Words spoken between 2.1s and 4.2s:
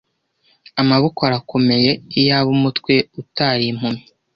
iyaba umutwe utari impumyi.